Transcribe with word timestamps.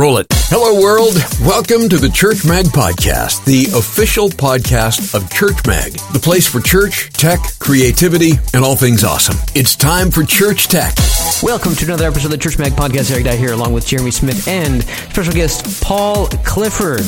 Roll 0.00 0.16
it. 0.16 0.28
Hello, 0.48 0.80
world. 0.80 1.12
Welcome 1.42 1.90
to 1.90 1.98
the 1.98 2.08
Church 2.08 2.42
Mag 2.46 2.64
Podcast, 2.64 3.44
the 3.44 3.66
official 3.76 4.30
podcast 4.30 5.14
of 5.14 5.30
Church 5.30 5.66
Mag, 5.66 5.92
the 6.14 6.18
place 6.18 6.48
for 6.48 6.58
church, 6.58 7.12
tech, 7.12 7.38
creativity, 7.58 8.30
and 8.54 8.64
all 8.64 8.76
things 8.76 9.04
awesome. 9.04 9.36
It's 9.54 9.76
time 9.76 10.10
for 10.10 10.24
Church 10.24 10.68
Tech. 10.68 10.94
Welcome 11.42 11.74
to 11.74 11.84
another 11.84 12.06
episode 12.06 12.24
of 12.24 12.30
the 12.30 12.38
Church 12.38 12.58
Mag 12.58 12.72
Podcast. 12.72 13.10
Eric 13.10 13.26
Dye 13.26 13.36
here, 13.36 13.52
along 13.52 13.74
with 13.74 13.86
Jeremy 13.86 14.10
Smith 14.10 14.48
and 14.48 14.84
special 14.84 15.34
guest 15.34 15.82
Paul 15.82 16.28
Clifford. 16.46 17.04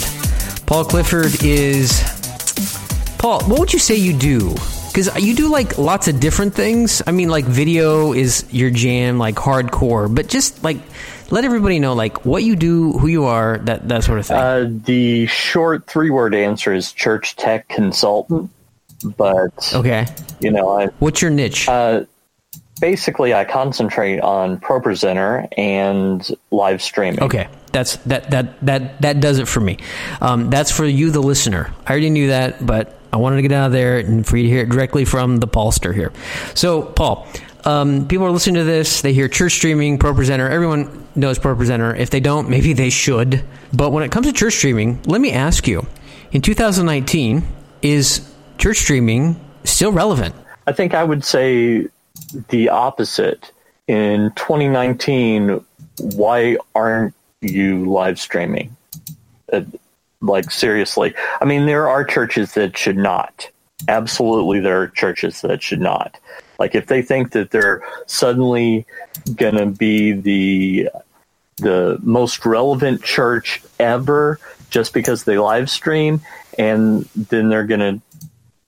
Paul 0.66 0.84
Clifford 0.84 1.42
is. 1.42 1.98
Paul, 3.16 3.42
what 3.44 3.58
would 3.58 3.72
you 3.72 3.78
say 3.78 3.96
you 3.96 4.12
do? 4.12 4.54
Because 4.92 5.22
you 5.24 5.34
do 5.34 5.48
like 5.48 5.78
lots 5.78 6.06
of 6.06 6.20
different 6.20 6.54
things. 6.54 7.00
I 7.06 7.12
mean, 7.12 7.30
like 7.30 7.46
video 7.46 8.12
is 8.12 8.44
your 8.52 8.68
jam, 8.68 9.18
like 9.18 9.36
hardcore, 9.36 10.14
but 10.14 10.28
just 10.28 10.62
like 10.62 10.76
let 11.30 11.46
everybody 11.46 11.78
know 11.78 11.94
like 11.94 12.26
what 12.26 12.44
you 12.44 12.56
do, 12.56 12.92
who 12.92 13.06
you 13.06 13.24
are, 13.24 13.56
that 13.58 13.88
that 13.88 14.04
sort 14.04 14.18
of 14.18 14.26
thing. 14.26 14.36
Uh, 14.36 14.68
the 14.84 15.26
short 15.26 15.86
three 15.86 16.10
word 16.10 16.34
answer 16.34 16.74
is 16.74 16.92
church 16.92 17.36
tech 17.36 17.68
consultant. 17.68 18.50
But 19.16 19.72
okay, 19.74 20.06
you 20.40 20.50
know, 20.50 20.68
I, 20.68 20.86
what's 20.98 21.22
your 21.22 21.30
niche? 21.30 21.68
Uh, 21.68 22.04
basically, 22.80 23.32
I 23.32 23.44
concentrate 23.44 24.20
on 24.20 24.60
ProPresenter 24.60 25.48
and 25.56 26.28
live 26.50 26.82
streaming. 26.82 27.22
Okay, 27.22 27.48
that's 27.72 27.96
that 27.96 28.30
that 28.30 28.60
that 28.66 29.00
that 29.00 29.20
does 29.20 29.38
it 29.38 29.48
for 29.48 29.60
me. 29.60 29.78
Um, 30.20 30.50
that's 30.50 30.70
for 30.70 30.84
you, 30.84 31.10
the 31.10 31.22
listener. 31.22 31.72
I 31.86 31.90
already 31.92 32.10
knew 32.10 32.28
that, 32.28 32.64
but 32.64 32.98
I 33.12 33.18
wanted 33.18 33.36
to 33.36 33.42
get 33.42 33.52
out 33.52 33.66
of 33.66 33.72
there 33.72 33.98
and 33.98 34.26
for 34.26 34.36
you 34.36 34.44
to 34.44 34.48
hear 34.48 34.62
it 34.62 34.70
directly 34.70 35.04
from 35.04 35.36
the 35.36 35.46
Paulster 35.46 35.94
here. 35.94 36.12
So, 36.54 36.82
Paul, 36.82 37.26
um, 37.64 38.08
people 38.08 38.26
are 38.26 38.30
listening 38.30 38.56
to 38.56 38.64
this. 38.64 39.02
They 39.02 39.12
hear 39.12 39.28
church 39.28 39.52
streaming, 39.52 39.98
ProPresenter. 39.98 40.50
Everyone 40.50 41.06
knows 41.14 41.38
ProPresenter. 41.38 41.98
If 41.98 42.10
they 42.10 42.20
don't, 42.20 42.48
maybe 42.48 42.72
they 42.72 42.90
should. 42.90 43.44
But 43.72 43.90
when 43.90 44.02
it 44.02 44.10
comes 44.10 44.26
to 44.26 44.32
church 44.32 44.54
streaming, 44.54 45.00
let 45.04 45.20
me 45.20 45.32
ask 45.32 45.68
you: 45.68 45.86
in 46.32 46.40
2019, 46.40 47.46
is 47.82 48.32
church 48.58 48.78
streaming 48.78 49.38
still 49.64 49.92
relevant? 49.92 50.34
I 50.66 50.72
think 50.72 50.94
I 50.94 51.04
would 51.04 51.24
say 51.24 51.88
the 52.48 52.68
opposite. 52.70 53.52
In 53.88 54.32
2019, 54.36 55.64
why 56.14 56.56
aren't 56.74 57.14
you 57.40 57.84
live 57.90 58.18
streaming? 58.18 58.76
Like 60.22 60.50
seriously, 60.50 61.14
I 61.40 61.44
mean, 61.44 61.66
there 61.66 61.88
are 61.88 62.04
churches 62.04 62.54
that 62.54 62.78
should 62.78 62.96
not. 62.96 63.48
Absolutely, 63.88 64.60
there 64.60 64.80
are 64.80 64.88
churches 64.88 65.40
that 65.42 65.62
should 65.62 65.80
not. 65.80 66.16
Like 66.58 66.74
if 66.74 66.86
they 66.86 67.02
think 67.02 67.32
that 67.32 67.50
they're 67.50 67.82
suddenly 68.06 68.86
going 69.34 69.56
to 69.56 69.66
be 69.66 70.12
the 70.12 70.88
the 71.56 71.98
most 72.02 72.46
relevant 72.46 73.02
church 73.02 73.62
ever 73.78 74.38
just 74.70 74.94
because 74.94 75.24
they 75.24 75.38
live 75.38 75.68
stream, 75.68 76.20
and 76.58 77.08
then 77.14 77.48
they're 77.48 77.66
going 77.66 77.80
to 77.80 78.00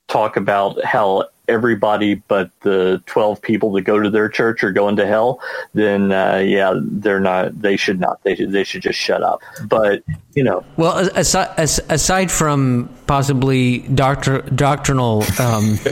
talk 0.09 0.37
about 0.37 0.85
how 0.85 1.29
everybody 1.49 2.15
but 2.15 2.51
the 2.61 3.03
12 3.07 3.41
people 3.43 3.73
that 3.73 3.83
go 3.83 4.01
to 4.01 4.11
their 4.11 4.29
church 4.29 4.65
are 4.65 4.73
going 4.73 4.97
to 4.97 5.07
hell, 5.07 5.41
then 5.75 6.13
uh, 6.13 6.37
yeah, 6.37 6.75
they're 6.83 7.21
not. 7.21 7.61
They 7.61 7.77
should 7.77 8.01
not. 8.01 8.23
They 8.23 8.37
should, 8.37 8.53
they 8.53 8.65
should 8.65 8.83
just 8.83 8.99
shut 8.99 9.23
up. 9.23 9.41
But 9.67 10.03
you 10.35 10.43
know, 10.43 10.65
well, 10.77 10.99
aside, 11.15 11.51
aside 11.59 12.31
from 12.31 12.89
possibly 13.07 13.79
doctor, 13.79 14.43
doctrinal 14.43 15.25
um, 15.39 15.79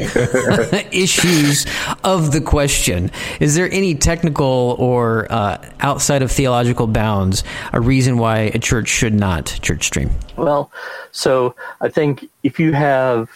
issues 0.93 1.67
of 2.03 2.33
the 2.33 2.41
question, 2.41 3.11
is 3.41 3.55
there 3.55 3.71
any 3.71 3.95
technical 3.95 4.77
or 4.79 5.31
uh, 5.31 5.59
outside 5.81 6.23
of 6.23 6.31
theological 6.31 6.87
bounds 6.87 7.45
a 7.73 7.81
reason 7.81 8.19
why 8.19 8.51
a 8.55 8.59
church 8.59 8.89
should 8.89 9.15
not 9.15 9.47
church 9.63 9.85
stream? 9.85 10.11
Well, 10.37 10.71
so 11.13 11.55
I 11.81 11.89
think 11.89 12.29
if 12.43 12.59
you 12.59 12.73
have 12.73 13.29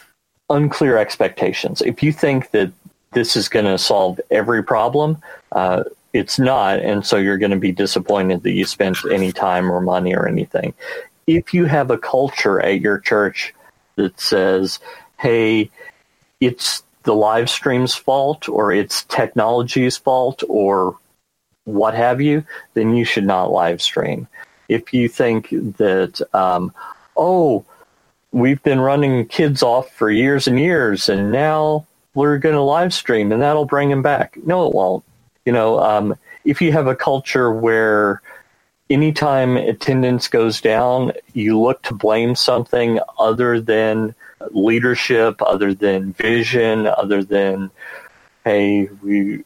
unclear 0.50 0.96
expectations. 0.96 1.82
If 1.82 2.02
you 2.02 2.12
think 2.12 2.50
that 2.52 2.72
this 3.12 3.36
is 3.36 3.48
going 3.48 3.64
to 3.64 3.78
solve 3.78 4.20
every 4.30 4.62
problem, 4.62 5.18
uh, 5.52 5.84
it's 6.12 6.38
not, 6.38 6.78
and 6.80 7.04
so 7.04 7.16
you're 7.16 7.38
going 7.38 7.50
to 7.50 7.58
be 7.58 7.72
disappointed 7.72 8.42
that 8.42 8.52
you 8.52 8.64
spent 8.64 8.98
any 9.10 9.32
time 9.32 9.70
or 9.70 9.80
money 9.80 10.14
or 10.14 10.26
anything. 10.26 10.74
If 11.26 11.52
you 11.52 11.66
have 11.66 11.90
a 11.90 11.98
culture 11.98 12.60
at 12.60 12.80
your 12.80 12.98
church 12.98 13.54
that 13.96 14.18
says, 14.18 14.78
"Hey, 15.18 15.70
it's 16.40 16.82
the 17.02 17.14
live 17.14 17.50
stream's 17.50 17.94
fault, 17.94 18.48
or 18.48 18.72
it's 18.72 19.04
technology's 19.04 19.96
fault, 19.96 20.42
or 20.48 20.96
what 21.64 21.94
have 21.94 22.20
you," 22.20 22.44
then 22.74 22.94
you 22.94 23.04
should 23.04 23.26
not 23.26 23.52
live 23.52 23.82
stream. 23.82 24.28
If 24.68 24.94
you 24.94 25.08
think 25.08 25.50
that, 25.50 26.20
um, 26.32 26.72
oh, 27.16 27.64
we've 28.36 28.62
been 28.62 28.80
running 28.80 29.26
kids 29.28 29.62
off 29.62 29.90
for 29.92 30.10
years 30.10 30.46
and 30.46 30.60
years, 30.60 31.08
and 31.08 31.32
now 31.32 31.86
we're 32.14 32.36
going 32.36 32.54
to 32.54 32.60
live 32.60 32.92
stream, 32.92 33.32
and 33.32 33.40
that'll 33.40 33.64
bring 33.64 33.88
them 33.88 34.02
back. 34.02 34.36
No, 34.44 34.66
it 34.66 34.74
won't. 34.74 35.02
You 35.46 35.52
know, 35.52 35.80
um, 35.80 36.14
if 36.44 36.60
you 36.60 36.70
have 36.72 36.86
a 36.86 36.94
culture 36.94 37.50
where 37.50 38.20
anytime 38.90 39.56
attendance 39.56 40.28
goes 40.28 40.60
down, 40.60 41.12
you 41.32 41.58
look 41.58 41.80
to 41.84 41.94
blame 41.94 42.34
something 42.34 43.00
other 43.18 43.58
than 43.58 44.14
leadership, 44.50 45.40
other 45.40 45.72
than 45.72 46.12
vision, 46.12 46.86
other 46.86 47.24
than, 47.24 47.70
hey, 48.44 48.90
we 49.02 49.44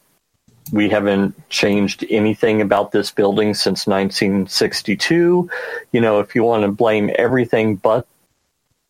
we 0.73 0.89
haven't 0.89 1.49
changed 1.49 2.05
anything 2.09 2.61
about 2.61 2.91
this 2.91 3.09
building 3.11 3.53
since 3.53 3.87
1962. 3.87 5.49
You 5.91 6.01
know, 6.01 6.19
if 6.19 6.35
you 6.35 6.43
want 6.43 6.63
to 6.63 6.71
blame 6.71 7.09
everything 7.15 7.77
but 7.77 8.05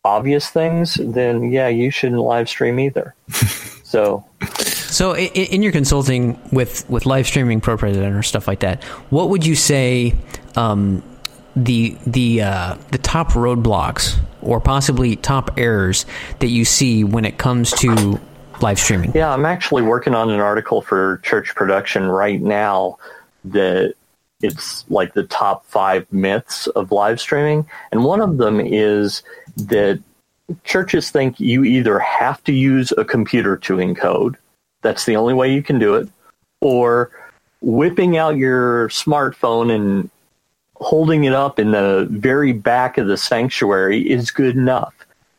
obvious 0.04 0.50
things, 0.50 0.94
then 0.94 1.50
yeah, 1.50 1.68
you 1.68 1.90
shouldn't 1.90 2.20
live 2.20 2.48
stream 2.48 2.80
either. 2.80 3.14
so, 3.84 4.24
so 4.66 5.14
in, 5.14 5.28
in, 5.28 5.62
your 5.62 5.72
consulting 5.72 6.40
with 6.52 6.88
with 6.90 7.06
live 7.06 7.26
streaming 7.26 7.60
ProPresenter 7.60 8.18
or 8.18 8.22
stuff 8.22 8.48
like 8.48 8.60
that, 8.60 8.82
what 9.10 9.28
would 9.30 9.46
you 9.46 9.54
say 9.54 10.14
um, 10.56 11.02
the 11.54 11.96
the 12.06 12.42
uh, 12.42 12.76
the 12.90 12.98
top 12.98 13.32
roadblocks 13.32 14.18
or 14.40 14.60
possibly 14.60 15.16
top 15.16 15.56
errors 15.56 16.04
that 16.40 16.48
you 16.48 16.64
see 16.64 17.04
when 17.04 17.24
it 17.24 17.38
comes 17.38 17.70
to 17.72 18.20
live 18.60 18.78
streaming? 18.78 19.12
Yeah, 19.14 19.32
I'm 19.32 19.46
actually 19.46 19.82
working 19.82 20.14
on 20.14 20.30
an 20.30 20.40
article 20.40 20.82
for 20.82 21.18
Church 21.18 21.54
Production 21.54 22.08
right 22.08 22.40
now 22.40 22.98
that 23.44 23.94
it's 24.42 24.84
like 24.90 25.14
the 25.14 25.22
top 25.24 25.64
five 25.66 26.10
myths 26.12 26.66
of 26.68 26.92
live 26.92 27.20
streaming, 27.20 27.66
and 27.90 28.04
one 28.04 28.20
of 28.20 28.36
them 28.38 28.60
is 28.60 29.22
that 29.56 30.02
churches 30.64 31.10
think 31.10 31.40
you 31.40 31.64
either 31.64 31.98
have 31.98 32.42
to 32.44 32.52
use 32.52 32.92
a 32.98 33.04
computer 33.04 33.56
to 33.56 33.76
encode, 33.76 34.36
that's 34.82 35.04
the 35.06 35.16
only 35.16 35.34
way 35.34 35.52
you 35.52 35.62
can 35.62 35.78
do 35.78 35.94
it, 35.94 36.08
or 36.60 37.10
whipping 37.60 38.16
out 38.16 38.36
your 38.36 38.88
smartphone 38.88 39.74
and 39.74 40.10
holding 40.76 41.24
it 41.24 41.32
up 41.32 41.58
in 41.58 41.70
the 41.70 42.06
very 42.10 42.52
back 42.52 42.98
of 42.98 43.06
the 43.06 43.16
sanctuary 43.16 44.00
is 44.10 44.30
good 44.30 44.56
enough. 44.56 44.94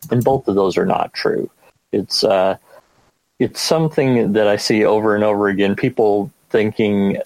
And 0.09 0.24
both 0.24 0.47
of 0.47 0.56
those 0.56 0.78
are 0.78 0.86
not 0.86 1.13
true. 1.13 1.50
It's 1.92 2.24
uh, 2.24 2.58
it's 3.40 3.62
something 3.62 4.34
that 4.34 4.47
I 4.47 4.56
see 4.56 4.86
over 4.86 5.16
and 5.16 5.24
over 5.24 5.47
again. 5.47 5.75
People 5.75 6.31
thinking 6.50 7.18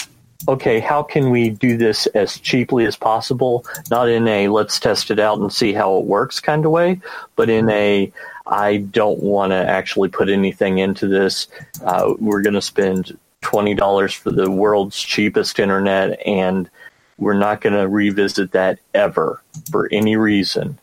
okay, 0.48 0.80
how 0.80 1.04
can 1.04 1.30
we 1.30 1.50
do 1.50 1.78
this 1.78 2.06
as 2.08 2.40
cheaply 2.40 2.86
as 2.86 2.96
possible? 2.96 3.66
Not 3.90 4.10
in 4.10 4.28
a 4.28 4.48
let's 4.50 4.80
test 4.80 5.12
it 5.12 5.20
out 5.20 5.40
and 5.40 5.52
see 5.52 5.74
how 5.74 5.98
it 5.98 6.06
works 6.06 6.40
kind 6.40 6.66
of 6.66 6.72
way, 6.72 7.00
but 7.36 7.50
in 7.50 7.70
a 7.70 8.12
I 8.46 8.78
don't 8.78 9.22
want 9.22 9.52
to 9.52 9.58
actually 9.58 10.10
put 10.10 10.30
anything 10.30 10.78
into 10.78 11.08
this. 11.08 11.48
Uh, 11.84 12.14
we're 12.20 12.42
going 12.42 12.54
to 12.54 12.62
spend 12.62 13.18
$20 13.42 14.16
for 14.16 14.32
the 14.32 14.50
world's 14.50 15.00
cheapest 15.00 15.60
internet, 15.60 16.20
and 16.26 16.70
we're 17.18 17.34
not 17.34 17.62
going 17.62 17.74
to 17.74 17.88
revisit 17.88 18.52
that 18.52 18.80
ever 18.94 19.42
for 19.70 19.90
any 19.92 20.16
reason 20.16 20.78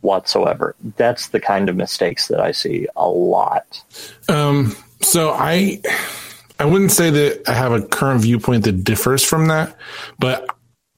whatsoever. 0.00 0.76
That's 0.96 1.28
the 1.28 1.40
kind 1.40 1.68
of 1.68 1.76
mistakes 1.76 2.28
that 2.28 2.40
I 2.40 2.52
see 2.52 2.86
a 2.96 3.08
lot. 3.08 3.82
Um, 4.28 4.76
so 5.02 5.30
I 5.30 5.80
I 6.58 6.64
wouldn't 6.64 6.92
say 6.92 7.10
that 7.10 7.48
I 7.48 7.52
have 7.52 7.72
a 7.72 7.82
current 7.82 8.22
viewpoint 8.22 8.64
that 8.64 8.84
differs 8.84 9.22
from 9.22 9.48
that, 9.48 9.76
but 10.18 10.48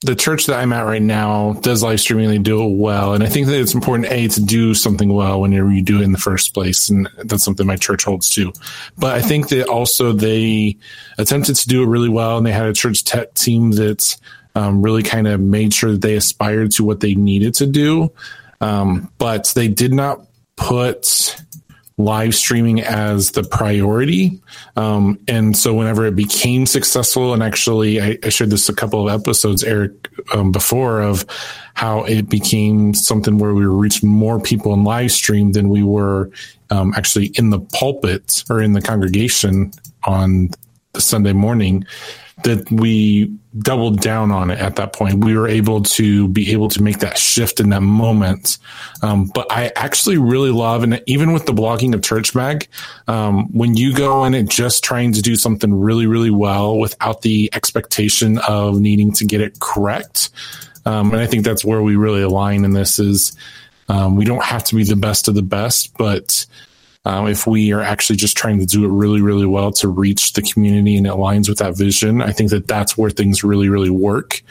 the 0.03 0.17
church 0.17 0.47
that 0.47 0.59
I'm 0.59 0.73
at 0.73 0.87
right 0.87 1.03
now 1.03 1.55
does 1.61 1.83
live 1.83 2.01
streaming. 2.01 2.31
They 2.31 2.39
do 2.39 2.63
it 2.63 2.77
well. 2.79 3.13
And 3.13 3.23
I 3.23 3.29
think 3.29 3.49
that 3.49 3.61
it's 3.61 3.75
important, 3.75 4.11
A, 4.11 4.29
to 4.29 4.43
do 4.43 4.73
something 4.73 5.13
well 5.13 5.43
whenever 5.43 5.71
you 5.71 5.83
do 5.83 6.01
it 6.01 6.05
in 6.05 6.13
the 6.13 6.19
first 6.19 6.55
place. 6.55 6.89
And 6.89 7.07
that's 7.25 7.45
something 7.45 7.67
my 7.67 7.77
church 7.77 8.05
holds 8.05 8.31
too. 8.31 8.53
But 8.97 9.15
I 9.15 9.21
think 9.21 9.51
that 9.51 9.69
also 9.69 10.13
they 10.13 10.79
attempted 11.19 11.57
to 11.57 11.69
do 11.69 11.83
it 11.83 11.87
really 11.87 12.09
well. 12.09 12.39
And 12.39 12.47
they 12.47 12.53
had 12.53 12.67
a 12.67 12.73
church 12.73 13.05
tech 13.05 13.35
team 13.35 13.73
that 13.73 14.17
um, 14.55 14.81
really 14.81 15.03
kind 15.03 15.29
of 15.29 15.39
made 15.39 15.75
sure 15.75 15.93
that 15.93 16.01
they 16.01 16.17
aspired 16.17 16.71
to 16.73 16.85
what 16.85 17.01
they 17.01 17.15
needed 17.15 17.53
to 17.57 17.67
do. 17.67 18.11
Um, 18.63 19.13
but 19.19 19.53
they 19.55 19.69
did 19.69 19.93
not 19.93 20.27
put 20.57 21.37
live 22.05 22.35
streaming 22.35 22.81
as 22.81 23.33
the 23.33 23.43
priority. 23.43 24.41
Um, 24.77 25.19
and 25.29 25.57
so 25.57 25.75
whenever 25.75 26.07
it 26.07 26.17
became 26.17 26.67
successful, 26.67 27.33
and 27.33 27.43
actually 27.43 28.01
I, 28.01 28.19
I 28.23 28.29
shared 28.29 28.51
this 28.51 28.69
a 28.69 28.75
couple 28.75 29.09
of 29.09 29.21
episodes, 29.21 29.63
Eric, 29.63 30.09
um, 30.35 30.53
before 30.53 31.01
of 31.01 31.25
how 31.75 32.05
it 32.05 32.29
became 32.29 32.95
something 32.95 33.39
where 33.39 33.55
we 33.55 33.65
reaching 33.65 34.09
more 34.09 34.41
people 34.41 34.73
in 34.75 34.85
live 34.85 35.13
stream 35.13 35.53
than 35.53 35.69
we 35.69 35.83
were 35.83 36.31
um, 36.71 36.93
actually 36.97 37.27
in 37.35 37.51
the 37.51 37.61
pulpit 37.61 38.45
or 38.51 38.61
in 38.61 38.73
the 38.73 38.83
congregation 38.83 39.73
on 40.05 40.51
the 40.93 41.01
Sunday 41.01 41.33
morning 41.33 41.87
that 42.45 42.71
we 42.71 43.35
doubled 43.59 44.01
down 44.01 44.31
on 44.31 44.51
it 44.51 44.59
at 44.61 44.77
that 44.77 44.93
point. 44.93 45.25
We 45.25 45.37
were 45.37 45.49
able 45.49 45.83
to 45.83 46.29
be 46.29 46.53
able 46.53 46.69
to 46.69 46.83
make 46.83 47.01
that 47.01 47.19
shift 47.19 47.59
in 47.59 47.71
that 47.71 47.83
moment. 47.83 48.59
Um, 49.03 49.27
but 49.27 49.51
I 49.51 49.73
actually 49.75 50.19
really 50.19 50.51
love, 50.51 50.83
and 50.83 51.03
even 51.07 51.33
with 51.33 51.47
the 51.47 51.53
blogging 51.53 51.95
of 51.95 52.03
Church 52.03 52.35
Mag, 52.35 52.69
um, 53.09 53.49
when 53.53 53.77
you 53.77 53.93
go 53.93 54.25
in 54.25 54.35
and 54.35 54.51
just 54.51 54.85
trying 54.85 55.13
to 55.15 55.23
do 55.23 55.35
something 55.35 55.75
really, 55.75 56.07
really 56.07 56.31
well 56.31 56.79
without 56.79 57.23
the 57.23 57.51
expectation 57.53 58.39
of 58.39 58.81
needing 58.81 59.13
to 59.15 59.25
get 59.25 59.41
it 59.41 59.59
correct. 59.59 60.31
Um, 60.87 61.13
and 61.13 61.21
I 61.21 61.27
think 61.27 61.45
that's 61.45 61.65
where 61.65 61.83
we 61.83 61.97
really 61.97 62.23
align 62.23 62.65
in 62.65 62.73
this 62.73 62.99
is 62.99 63.37
um, 63.89 64.17
we 64.17 64.25
don't 64.25 64.45
have 64.45 64.65
to 64.65 64.77
be 64.77 64.85
the 64.85 64.97
best 64.97 65.27
of 65.27 65.35
the 65.35 65.43
best, 65.43 65.97
but 65.99 66.47
um, 67.05 67.29
if 67.29 67.47
we 67.47 67.73
are 67.73 67.81
actually 67.81 68.17
just 68.17 68.37
trying 68.37 68.59
to 68.59 68.67
do 68.67 68.85
it 68.85 68.89
really, 68.89 69.23
really 69.23 69.47
well 69.47 69.73
to 69.73 69.89
reach 69.89 70.35
the 70.35 70.43
community 70.43 70.97
and 70.97 71.07
it 71.07 71.11
aligns 71.11 71.49
with 71.49 71.59
that 71.59 71.77
vision, 71.77 72.21
I 72.21 72.33
think 72.33 72.51
that 72.51 72.67
that's 72.67 72.99
where 72.99 73.11
things 73.11 73.43
really, 73.43 73.69
really 73.69 73.91
work. 73.91 74.43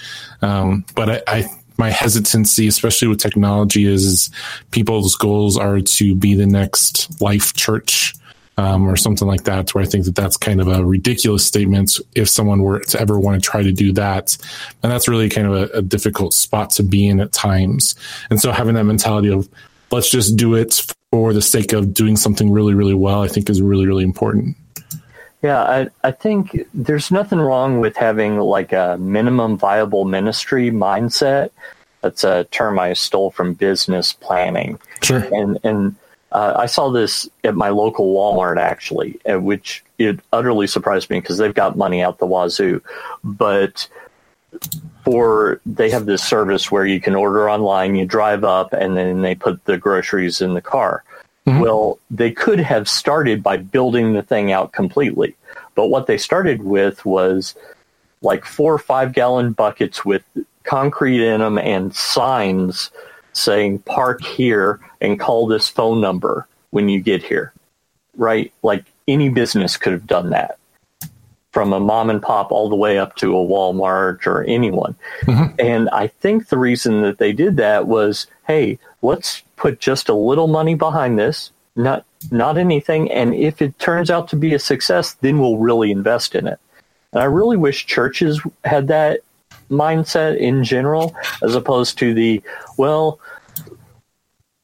Um, 0.41 0.83
but 0.95 1.09
I, 1.09 1.21
I, 1.27 1.49
my 1.77 1.91
hesitancy, 1.91 2.67
especially 2.67 3.07
with 3.07 3.19
technology, 3.19 3.85
is, 3.85 4.03
is, 4.03 4.29
people's 4.71 5.15
goals 5.15 5.57
are 5.57 5.79
to 5.79 6.15
be 6.15 6.33
the 6.33 6.47
next 6.47 7.21
Life.Church. 7.21 8.15
Um, 8.57 8.89
or 8.89 8.97
something 8.97 9.25
like 9.25 9.45
that, 9.45 9.73
where 9.73 9.85
I 9.85 9.87
think 9.87 10.03
that 10.03 10.15
that's 10.15 10.35
kind 10.35 10.59
of 10.59 10.67
a 10.67 10.83
ridiculous 10.83 11.45
statement 11.45 11.97
if 12.13 12.27
someone 12.27 12.61
were 12.61 12.81
to 12.81 12.99
ever 12.99 13.17
want 13.17 13.41
to 13.41 13.49
try 13.49 13.63
to 13.63 13.71
do 13.71 13.93
that. 13.93 14.37
And 14.83 14.91
that's 14.91 15.07
really 15.07 15.29
kind 15.29 15.47
of 15.47 15.53
a, 15.53 15.77
a 15.77 15.81
difficult 15.81 16.33
spot 16.33 16.71
to 16.71 16.83
be 16.83 17.07
in 17.07 17.21
at 17.21 17.31
times. 17.31 17.95
And 18.29 18.41
so 18.41 18.51
having 18.51 18.75
that 18.75 18.83
mentality 18.83 19.31
of 19.31 19.47
let's 19.91 20.11
just 20.11 20.35
do 20.35 20.55
it 20.55 20.85
for 21.11 21.33
the 21.33 21.41
sake 21.41 21.73
of 21.73 21.93
doing 21.93 22.15
something 22.15 22.51
really, 22.51 22.73
really 22.73 22.93
well, 22.93 23.23
I 23.23 23.27
think 23.27 23.49
is 23.49 23.61
really, 23.61 23.87
really 23.87 24.03
important. 24.03 24.55
Yeah, 25.41 25.61
I, 25.61 25.87
I 26.03 26.11
think 26.11 26.67
there's 26.73 27.11
nothing 27.11 27.39
wrong 27.39 27.79
with 27.79 27.95
having 27.95 28.37
like 28.37 28.73
a 28.73 28.97
minimum 28.99 29.57
viable 29.57 30.05
ministry 30.05 30.69
mindset. 30.69 31.49
That's 32.01 32.23
a 32.23 32.43
term 32.45 32.79
I 32.79 32.93
stole 32.93 33.31
from 33.31 33.53
business 33.53 34.13
planning. 34.13 34.79
Sure. 35.01 35.25
And 35.33 35.57
and 35.63 35.95
uh, 36.31 36.53
I 36.57 36.65
saw 36.65 36.89
this 36.89 37.27
at 37.43 37.55
my 37.55 37.69
local 37.69 38.13
Walmart 38.13 38.57
actually, 38.57 39.19
which 39.25 39.83
it 39.97 40.19
utterly 40.31 40.67
surprised 40.67 41.09
me 41.09 41.19
because 41.19 41.37
they've 41.37 41.53
got 41.53 41.77
money 41.77 42.01
out 42.03 42.19
the 42.19 42.27
wazoo. 42.27 42.81
But 43.23 43.87
for 45.03 45.61
they 45.65 45.89
have 45.89 46.05
this 46.05 46.23
service 46.23 46.71
where 46.71 46.85
you 46.85 47.01
can 47.01 47.15
order 47.15 47.49
online, 47.49 47.95
you 47.95 48.05
drive 48.05 48.43
up, 48.43 48.73
and 48.73 48.95
then 48.97 49.21
they 49.21 49.35
put 49.35 49.63
the 49.65 49.77
groceries 49.77 50.41
in 50.41 50.53
the 50.53 50.61
car. 50.61 51.03
Mm-hmm. 51.47 51.61
Well, 51.61 51.99
they 52.11 52.31
could 52.31 52.59
have 52.59 52.87
started 52.87 53.41
by 53.41 53.57
building 53.57 54.13
the 54.13 54.21
thing 54.21 54.51
out 54.51 54.71
completely, 54.71 55.35
but 55.75 55.87
what 55.87 56.07
they 56.07 56.17
started 56.17 56.63
with 56.63 57.05
was 57.05 57.55
like 58.21 58.45
four 58.45 58.73
or 58.73 58.79
five 58.79 59.13
gallon 59.13 59.53
buckets 59.53 60.03
with 60.03 60.23
concrete 60.63 61.25
in 61.25 61.39
them 61.39 61.57
and 61.57 61.95
signs 61.95 62.91
saying 63.33 63.79
park 63.79 64.21
here 64.21 64.79
and 65.01 65.19
call 65.19 65.47
this 65.47 65.69
phone 65.69 66.01
number 66.01 66.47
when 66.71 66.89
you 66.89 66.99
get 66.99 67.23
here. 67.23 67.53
Right? 68.17 68.51
Like 68.61 68.83
any 69.07 69.29
business 69.29 69.77
could 69.77 69.93
have 69.93 70.05
done 70.05 70.31
that 70.31 70.58
from 71.59 71.73
a 71.73 71.79
mom 71.81 72.09
and 72.09 72.21
pop 72.21 72.53
all 72.53 72.69
the 72.69 72.75
way 72.77 72.97
up 72.97 73.17
to 73.17 73.37
a 73.37 73.45
Walmart 73.45 74.25
or 74.25 74.45
anyone. 74.45 74.95
Mm-hmm. 75.23 75.55
And 75.59 75.89
I 75.89 76.07
think 76.07 76.47
the 76.47 76.57
reason 76.57 77.01
that 77.01 77.17
they 77.17 77.33
did 77.33 77.57
that 77.57 77.85
was, 77.85 78.27
hey, 78.47 78.79
let's 79.01 79.43
put 79.57 79.81
just 79.81 80.07
a 80.07 80.13
little 80.13 80.47
money 80.47 80.73
behind 80.73 81.19
this, 81.19 81.51
not 81.75 82.05
not 82.31 82.57
anything, 82.57 83.11
and 83.11 83.35
if 83.35 83.61
it 83.61 83.77
turns 83.77 84.09
out 84.09 84.29
to 84.29 84.37
be 84.37 84.53
a 84.53 84.59
success, 84.59 85.15
then 85.15 85.37
we'll 85.37 85.57
really 85.57 85.91
invest 85.91 86.33
in 86.33 86.47
it. 86.47 86.61
And 87.11 87.21
I 87.21 87.25
really 87.25 87.57
wish 87.57 87.85
churches 87.85 88.39
had 88.63 88.87
that 88.87 89.19
mindset 89.69 90.37
in 90.37 90.63
general, 90.63 91.13
as 91.43 91.55
opposed 91.55 91.97
to 91.97 92.13
the 92.13 92.41
well. 92.77 93.19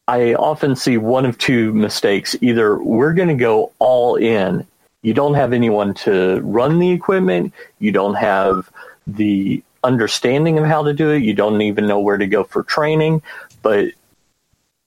I 0.07 0.36
often 0.36 0.77
see 0.77 0.97
one 0.97 1.25
of 1.25 1.38
two 1.38 1.74
mistakes. 1.74 2.38
Either 2.39 2.77
we're 2.77 3.13
going 3.13 3.27
to 3.27 3.33
go 3.33 3.74
all 3.80 4.15
in 4.15 4.65
you 5.06 5.13
don't 5.13 5.36
have 5.36 5.54
anyone 5.54 5.94
to 5.94 6.42
run 6.42 6.80
the 6.80 6.90
equipment. 6.90 7.54
You 7.78 7.92
don't 7.92 8.16
have 8.16 8.72
the 9.06 9.62
understanding 9.84 10.57
of 10.57 10.66
how 10.66 10.81
to 10.81 10.94
do 10.94 11.12
it. 11.12 11.22
You 11.22 11.36
don't 11.36 11.62
even 11.62 11.86
know 11.86 12.00
where 12.00 12.18
to 12.18 12.25
go 12.25 12.44
for 12.44 12.63
training, 12.63 13.22
but 13.62 13.92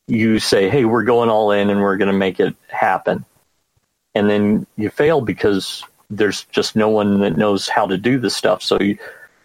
you 0.09 0.41
say, 0.41 0.69
"Hey, 0.69 0.85
we're 0.85 1.05
going 1.05 1.31
all 1.31 1.53
in 1.53 1.70
and 1.70 1.81
we're 1.81 1.97
going 1.97 2.11
to 2.11 2.19
make 2.19 2.41
it 2.41 2.56
happen." 2.67 3.25
And 4.17 4.29
then 4.29 4.67
you 4.76 4.91
fail 4.91 5.20
because 5.20 5.85
there's 6.11 6.47
just 6.47 6.75
no 6.75 6.88
one 6.88 7.20
that 7.20 7.37
knows 7.37 7.69
how 7.69 7.87
to 7.87 7.97
do 7.97 8.19
the 8.19 8.31
stuff. 8.31 8.61
So 8.61 8.76
you 8.81 8.99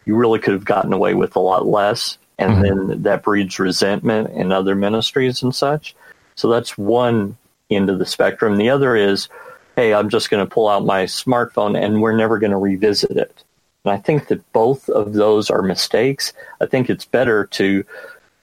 you 0.06 0.16
really 0.16 0.40
could 0.40 0.56
have 0.56 0.66
gotten 0.66 0.92
away 0.92 1.14
with 1.14 1.36
a 1.36 1.40
lot 1.40 1.68
less, 1.68 2.18
and 2.40 2.54
mm-hmm. 2.54 2.88
then 2.88 3.04
that 3.04 3.22
breeds 3.22 3.60
resentment 3.60 4.32
in 4.32 4.52
other 4.52 4.74
ministries 4.74 5.44
and 5.44 5.54
such. 5.54 5.96
So 6.34 6.50
that's 6.50 6.80
one 6.80 7.38
end 7.70 7.92
of 7.92 8.00
the 8.00 8.08
spectrum. 8.08 8.58
The 8.58 8.72
other 8.72 8.96
is 8.96 9.30
hey, 9.76 9.94
I'm 9.94 10.10
just 10.10 10.30
going 10.30 10.46
to 10.46 10.52
pull 10.52 10.68
out 10.68 10.86
my 10.86 11.04
smartphone 11.04 11.82
and 11.82 12.02
we're 12.02 12.16
never 12.16 12.40
going 12.40 12.52
to 12.52 12.58
revisit 12.58 13.12
it. 13.12 13.44
And 13.86 13.92
I 13.92 13.98
think 13.98 14.28
that 14.28 14.52
both 14.54 14.90
of 14.90 15.14
those 15.14 15.50
are 15.50 15.62
mistakes. 15.62 16.34
I 16.62 16.66
think 16.66 16.90
it's 16.90 17.06
better 17.06 17.46
to 17.48 17.84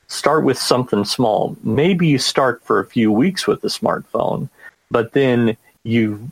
start 0.08 0.44
with 0.44 0.58
something 0.58 1.04
small. 1.04 1.56
Maybe 1.62 2.08
you 2.08 2.18
start 2.18 2.62
for 2.64 2.80
a 2.80 2.86
few 2.86 3.12
weeks 3.12 3.46
with 3.46 3.60
the 3.60 3.68
smartphone, 3.68 4.48
but 4.90 5.12
then 5.12 5.56
you 5.84 6.30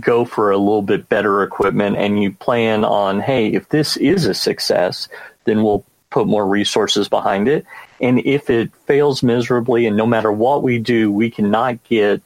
go 0.00 0.24
for 0.24 0.50
a 0.50 0.58
little 0.58 0.82
bit 0.82 1.08
better 1.08 1.42
equipment 1.42 1.96
and 1.96 2.22
you 2.22 2.32
plan 2.32 2.84
on, 2.84 3.20
hey, 3.20 3.48
if 3.48 3.68
this 3.68 3.96
is 3.96 4.26
a 4.26 4.34
success, 4.34 5.08
then 5.44 5.62
we'll 5.62 5.84
put 6.10 6.26
more 6.26 6.46
resources 6.46 7.08
behind 7.08 7.48
it. 7.48 7.66
And 8.00 8.24
if 8.26 8.50
it 8.50 8.70
fails 8.86 9.22
miserably, 9.22 9.86
and 9.86 9.96
no 9.96 10.06
matter 10.06 10.32
what 10.32 10.62
we 10.62 10.78
do, 10.78 11.12
we 11.12 11.30
cannot 11.30 11.82
get 11.84 12.22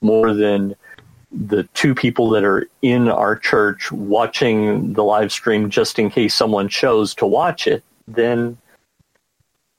more 0.00 0.32
than 0.34 0.74
the 1.32 1.64
two 1.74 1.94
people 1.94 2.28
that 2.30 2.44
are 2.44 2.68
in 2.82 3.08
our 3.08 3.36
church 3.36 3.92
watching 3.92 4.92
the 4.94 5.04
live 5.04 5.30
stream 5.30 5.70
just 5.70 5.98
in 5.98 6.10
case 6.10 6.34
someone 6.34 6.68
chose 6.68 7.14
to 7.14 7.26
watch 7.26 7.66
it, 7.66 7.84
then 8.08 8.58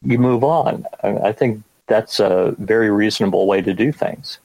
you 0.03 0.17
move 0.17 0.43
on. 0.43 0.86
I 1.03 1.31
think 1.31 1.62
that's 1.88 2.20
a 2.20 2.55
very 2.58 2.89
reasonable 2.89 3.48
way 3.48 3.62
to 3.62 3.74
do 3.74 3.91
things. 3.91 4.39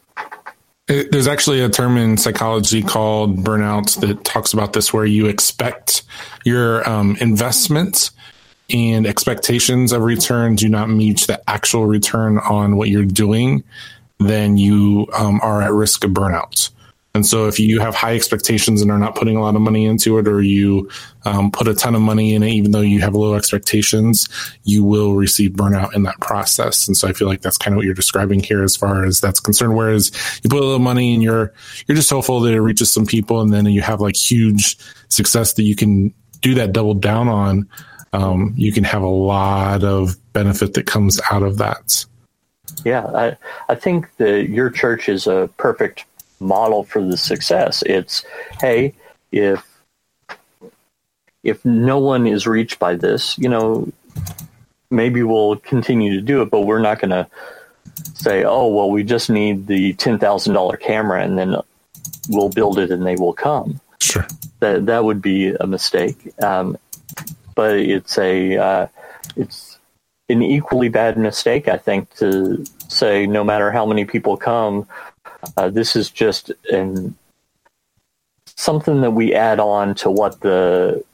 There's 0.88 1.26
actually 1.26 1.60
a 1.62 1.68
term 1.68 1.96
in 1.96 2.16
psychology 2.16 2.82
called 2.82 3.38
burnout 3.38 3.98
that 4.00 4.24
talks 4.24 4.52
about 4.52 4.72
this, 4.72 4.92
where 4.92 5.04
you 5.04 5.26
expect 5.26 6.04
your 6.44 6.88
um, 6.88 7.16
investment 7.20 8.10
and 8.70 9.06
expectations 9.06 9.92
of 9.92 10.02
return 10.02 10.54
do 10.54 10.68
not 10.68 10.88
meet 10.88 11.22
the 11.26 11.40
actual 11.48 11.86
return 11.86 12.38
on 12.38 12.76
what 12.76 12.88
you're 12.88 13.04
doing, 13.04 13.64
then 14.18 14.56
you 14.56 15.08
um, 15.16 15.40
are 15.42 15.62
at 15.62 15.72
risk 15.72 16.04
of 16.04 16.10
burnout. 16.12 16.70
And 17.16 17.26
so 17.26 17.48
if 17.48 17.58
you 17.58 17.80
have 17.80 17.94
high 17.94 18.14
expectations 18.14 18.82
and 18.82 18.90
are 18.90 18.98
not 18.98 19.16
putting 19.16 19.36
a 19.36 19.40
lot 19.40 19.56
of 19.56 19.62
money 19.62 19.86
into 19.86 20.18
it, 20.18 20.28
or 20.28 20.42
you 20.42 20.88
um, 21.24 21.50
put 21.50 21.66
a 21.66 21.74
ton 21.74 21.94
of 21.94 22.02
money 22.02 22.34
in 22.34 22.42
it, 22.42 22.50
even 22.50 22.70
though 22.70 22.82
you 22.82 23.00
have 23.00 23.14
low 23.14 23.34
expectations, 23.34 24.28
you 24.64 24.84
will 24.84 25.14
receive 25.14 25.52
burnout 25.52 25.94
in 25.94 26.02
that 26.04 26.20
process. 26.20 26.86
And 26.86 26.96
so 26.96 27.08
I 27.08 27.14
feel 27.14 27.26
like 27.26 27.40
that's 27.40 27.56
kind 27.56 27.74
of 27.74 27.78
what 27.78 27.86
you're 27.86 27.94
describing 27.94 28.40
here 28.40 28.62
as 28.62 28.76
far 28.76 29.04
as 29.04 29.20
that's 29.20 29.40
concerned. 29.40 29.74
Whereas 29.74 30.12
you 30.44 30.50
put 30.50 30.60
a 30.60 30.64
little 30.64 30.78
money 30.78 31.14
and 31.14 31.22
you're, 31.22 31.52
you're 31.86 31.96
just 31.96 32.10
hopeful 32.10 32.38
that 32.40 32.52
it 32.52 32.60
reaches 32.60 32.92
some 32.92 33.06
people 33.06 33.40
and 33.40 33.52
then 33.52 33.64
you 33.66 33.80
have 33.80 34.00
like 34.00 34.14
huge 34.14 34.76
success 35.08 35.54
that 35.54 35.62
you 35.62 35.74
can 35.74 36.12
do 36.42 36.54
that 36.54 36.72
double 36.72 36.94
down 36.94 37.28
on. 37.28 37.68
Um, 38.12 38.52
you 38.56 38.72
can 38.72 38.84
have 38.84 39.02
a 39.02 39.08
lot 39.08 39.82
of 39.84 40.16
benefit 40.34 40.74
that 40.74 40.86
comes 40.86 41.18
out 41.30 41.42
of 41.42 41.56
that. 41.58 42.04
Yeah, 42.84 43.06
I, 43.06 43.36
I 43.70 43.74
think 43.74 44.14
that 44.18 44.50
your 44.50 44.70
church 44.70 45.08
is 45.08 45.26
a 45.26 45.48
perfect 45.56 46.04
model 46.40 46.84
for 46.84 47.02
the 47.02 47.16
success. 47.16 47.82
It's 47.86 48.24
hey, 48.60 48.94
if 49.32 49.64
if 51.42 51.64
no 51.64 51.98
one 51.98 52.26
is 52.26 52.46
reached 52.46 52.78
by 52.78 52.96
this, 52.96 53.38
you 53.38 53.48
know, 53.48 53.90
maybe 54.90 55.22
we'll 55.22 55.56
continue 55.56 56.14
to 56.14 56.20
do 56.20 56.42
it, 56.42 56.50
but 56.50 56.62
we're 56.62 56.80
not 56.80 56.98
going 56.98 57.10
to 57.10 57.28
say, 58.14 58.44
oh, 58.44 58.66
well, 58.66 58.90
we 58.90 59.04
just 59.04 59.30
need 59.30 59.66
the 59.66 59.92
ten 59.94 60.18
thousand 60.18 60.54
dollar 60.54 60.76
camera, 60.76 61.22
and 61.22 61.38
then 61.38 61.56
we'll 62.28 62.48
build 62.48 62.78
it, 62.78 62.90
and 62.90 63.06
they 63.06 63.16
will 63.16 63.32
come. 63.32 63.80
Sure, 64.00 64.26
that 64.60 64.86
that 64.86 65.04
would 65.04 65.22
be 65.22 65.54
a 65.54 65.66
mistake. 65.66 66.32
Um, 66.42 66.76
but 67.54 67.78
it's 67.78 68.18
a 68.18 68.56
uh, 68.56 68.86
it's 69.36 69.78
an 70.28 70.42
equally 70.42 70.88
bad 70.88 71.16
mistake, 71.16 71.68
I 71.68 71.76
think, 71.76 72.14
to 72.16 72.64
say 72.88 73.26
no 73.26 73.44
matter 73.44 73.70
how 73.70 73.86
many 73.86 74.04
people 74.04 74.36
come, 74.36 74.86
Uh, 75.56 75.68
this 75.68 75.96
is 75.96 76.10
just 76.10 76.50
an 76.70 77.16
something 78.56 79.02
that 79.02 79.10
we 79.10 79.34
add 79.34 79.60
on 79.60 79.94
to 79.94 80.10
what 80.10 80.40
the 80.40 81.04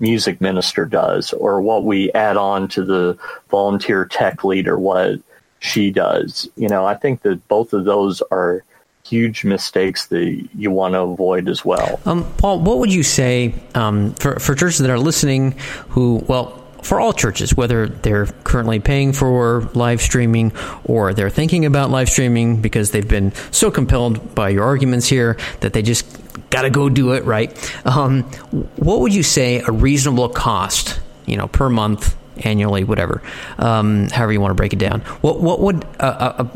music 0.00 0.40
minister 0.40 0.84
does, 0.84 1.32
or 1.32 1.60
what 1.60 1.84
we 1.84 2.12
add 2.12 2.36
on 2.36 2.68
to 2.68 2.84
the 2.84 3.18
volunteer 3.50 4.04
tech 4.04 4.44
leader, 4.44 4.78
what 4.78 5.20
she 5.58 5.90
does. 5.90 6.48
You 6.56 6.68
know, 6.68 6.84
I 6.84 6.94
think 6.94 7.22
that 7.22 7.46
both 7.48 7.72
of 7.72 7.84
those 7.84 8.22
are 8.30 8.64
huge 9.04 9.44
mistakes 9.44 10.06
that 10.06 10.48
you 10.54 10.70
want 10.70 10.94
to 10.94 11.00
avoid 11.00 11.48
as 11.48 11.64
well. 11.64 12.00
Um, 12.06 12.24
Paul, 12.38 12.60
what 12.60 12.78
would 12.78 12.92
you 12.92 13.02
say 13.02 13.54
um, 13.74 14.14
for 14.14 14.38
for 14.38 14.54
churches 14.54 14.78
that 14.78 14.90
are 14.90 14.98
listening 14.98 15.52
who, 15.88 16.24
well, 16.28 16.61
for 16.82 17.00
all 17.00 17.12
churches, 17.12 17.56
whether 17.56 17.86
they're 17.86 18.26
currently 18.44 18.80
paying 18.80 19.12
for 19.12 19.62
live 19.74 20.00
streaming 20.02 20.52
or 20.84 21.14
they're 21.14 21.30
thinking 21.30 21.64
about 21.64 21.90
live 21.90 22.08
streaming 22.08 22.60
because 22.60 22.90
they've 22.90 23.08
been 23.08 23.32
so 23.50 23.70
compelled 23.70 24.34
by 24.34 24.50
your 24.50 24.64
arguments 24.64 25.06
here 25.06 25.36
that 25.60 25.72
they 25.72 25.82
just 25.82 26.04
got 26.50 26.62
to 26.62 26.70
go 26.70 26.88
do 26.88 27.12
it, 27.12 27.24
right? 27.24 27.50
Um, 27.86 28.24
what 28.76 29.00
would 29.00 29.14
you 29.14 29.22
say 29.22 29.60
a 29.60 29.70
reasonable 29.70 30.28
cost, 30.28 31.00
you 31.24 31.36
know, 31.36 31.48
per 31.48 31.68
month, 31.68 32.16
annually, 32.44 32.84
whatever, 32.84 33.22
um, 33.58 34.08
however 34.10 34.32
you 34.32 34.40
want 34.40 34.50
to 34.50 34.56
break 34.56 34.72
it 34.72 34.78
down? 34.78 35.00
What 35.20 35.40
what 35.40 35.60
would 35.60 35.84
a, 36.00 36.42
a, 36.42 36.50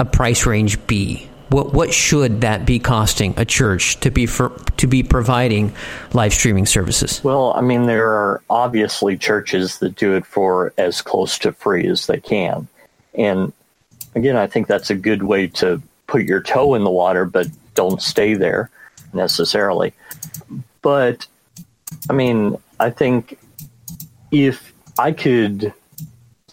a 0.00 0.04
price 0.04 0.46
range 0.46 0.84
be 0.86 1.29
what 1.50 1.72
what 1.72 1.92
should 1.92 2.40
that 2.40 2.64
be 2.64 2.78
costing 2.78 3.34
a 3.36 3.44
church 3.44 3.98
to 4.00 4.10
be 4.10 4.26
for, 4.26 4.50
to 4.76 4.86
be 4.86 5.02
providing 5.02 5.72
live 6.12 6.32
streaming 6.32 6.66
services? 6.66 7.22
Well, 7.22 7.52
I 7.54 7.60
mean, 7.60 7.86
there 7.86 8.08
are 8.08 8.42
obviously 8.48 9.16
churches 9.16 9.78
that 9.78 9.96
do 9.96 10.14
it 10.14 10.24
for 10.24 10.72
as 10.78 11.02
close 11.02 11.38
to 11.40 11.52
free 11.52 11.86
as 11.88 12.06
they 12.06 12.20
can, 12.20 12.68
and 13.14 13.52
again, 14.14 14.36
I 14.36 14.46
think 14.46 14.66
that's 14.66 14.90
a 14.90 14.94
good 14.94 15.22
way 15.22 15.48
to 15.48 15.82
put 16.06 16.22
your 16.22 16.40
toe 16.40 16.74
in 16.74 16.84
the 16.84 16.90
water, 16.90 17.24
but 17.24 17.46
don't 17.74 18.02
stay 18.02 18.34
there 18.34 18.70
necessarily. 19.12 19.92
But 20.82 21.26
I 22.08 22.12
mean, 22.12 22.56
I 22.78 22.90
think 22.90 23.38
if 24.30 24.72
I 24.98 25.12
could 25.12 25.72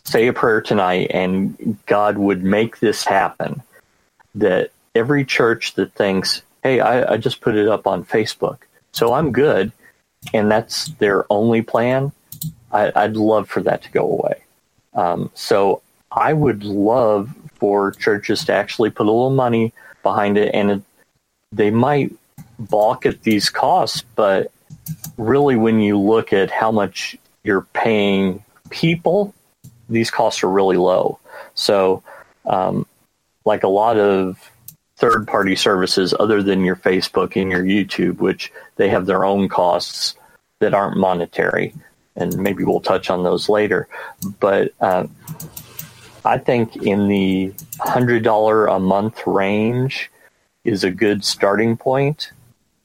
say 0.03 0.27
a 0.27 0.33
prayer 0.33 0.61
tonight 0.61 1.11
and 1.11 1.77
God 1.85 2.17
would 2.17 2.43
make 2.43 2.79
this 2.79 3.03
happen, 3.03 3.61
that 4.35 4.71
every 4.97 5.23
church 5.23 5.75
that 5.75 5.93
thinks, 5.93 6.41
hey, 6.63 6.79
I, 6.79 7.13
I 7.13 7.17
just 7.17 7.41
put 7.41 7.55
it 7.55 7.67
up 7.67 7.87
on 7.87 8.03
Facebook, 8.03 8.59
so 8.91 9.13
I'm 9.13 9.31
good, 9.31 9.71
and 10.33 10.51
that's 10.51 10.87
their 10.99 11.25
only 11.31 11.61
plan, 11.61 12.11
I, 12.71 13.07
would 13.07 13.17
love 13.17 13.49
for 13.49 13.61
that 13.61 13.83
to 13.83 13.91
go 13.91 14.01
away. 14.01 14.43
Um, 14.93 15.31
so 15.33 15.81
I 16.11 16.33
would 16.33 16.63
love 16.63 17.33
for 17.55 17.91
churches 17.91 18.45
to 18.45 18.53
actually 18.53 18.89
put 18.89 19.07
a 19.07 19.11
little 19.11 19.29
money 19.29 19.73
behind 20.03 20.37
it, 20.37 20.53
and 20.53 20.71
it, 20.71 20.81
they 21.51 21.71
might 21.71 22.13
balk 22.59 23.05
at 23.05 23.23
these 23.23 23.49
costs, 23.49 24.03
but 24.15 24.51
really, 25.17 25.55
when 25.55 25.79
you 25.79 25.97
look 25.97 26.33
at 26.33 26.51
how 26.51 26.71
much 26.71 27.15
you're 27.43 27.67
paying 27.73 28.43
people, 28.69 29.33
these 29.89 30.11
costs 30.11 30.43
are 30.43 30.49
really 30.49 30.77
low. 30.77 31.19
So, 31.55 32.03
um, 32.45 32.85
like 33.45 33.63
a 33.63 33.67
lot 33.67 33.97
of 33.97 34.51
third 34.97 35.27
party 35.27 35.55
services 35.55 36.13
other 36.19 36.41
than 36.41 36.65
your 36.65 36.75
Facebook 36.75 37.39
and 37.39 37.51
your 37.51 37.63
YouTube, 37.63 38.17
which 38.17 38.51
they 38.75 38.89
have 38.89 39.05
their 39.05 39.23
own 39.23 39.47
costs 39.47 40.15
that 40.59 40.73
aren't 40.73 40.97
monetary. 40.97 41.73
And 42.15 42.35
maybe 42.37 42.63
we'll 42.63 42.81
touch 42.81 43.11
on 43.11 43.23
those 43.23 43.47
later. 43.47 43.87
But 44.39 44.73
uh, 44.81 45.05
I 46.25 46.39
think 46.39 46.75
in 46.77 47.07
the 47.07 47.53
$100 47.79 48.75
a 48.75 48.79
month 48.79 49.21
range 49.27 50.09
is 50.65 50.83
a 50.83 50.89
good 50.89 51.23
starting 51.23 51.77
point. 51.77 52.31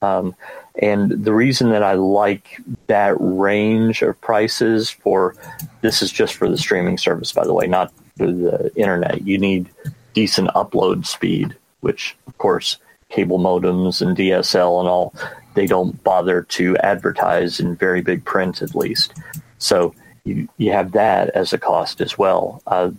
Um, 0.02 0.36
and 0.80 1.24
the 1.24 1.32
reason 1.32 1.70
that 1.70 1.82
I 1.82 1.94
like 1.94 2.60
that 2.88 3.16
range 3.18 4.02
of 4.02 4.20
prices 4.20 4.90
for 4.90 5.34
this 5.80 6.02
is 6.02 6.12
just 6.12 6.34
for 6.34 6.48
the 6.48 6.58
streaming 6.58 6.98
service, 6.98 7.32
by 7.32 7.44
the 7.44 7.54
way, 7.54 7.66
not 7.66 7.92
for 8.18 8.30
the 8.30 8.70
internet. 8.76 9.26
You 9.26 9.38
need 9.38 9.70
decent 10.12 10.48
upload 10.48 11.06
speed 11.06 11.56
which 11.82 12.16
of 12.26 12.36
course 12.38 12.78
cable 13.10 13.38
modems 13.38 14.00
and 14.00 14.16
DSL 14.16 14.80
and 14.80 14.88
all 14.88 15.14
they 15.54 15.66
don't 15.66 16.02
bother 16.02 16.42
to 16.42 16.76
advertise 16.78 17.60
in 17.60 17.76
very 17.76 18.00
big 18.00 18.24
print 18.24 18.62
at 18.62 18.74
least. 18.74 19.12
So 19.58 19.94
you 20.24 20.48
you 20.56 20.72
have 20.72 20.92
that 20.92 21.28
as 21.30 21.52
a 21.52 21.58
cost 21.58 22.00
as 22.00 22.16
well. 22.16 22.62
Uh, 22.66 22.90